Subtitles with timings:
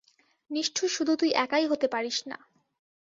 [0.51, 2.37] নিষ্ঠুর শুধু তুই একাই হতে পারিস না।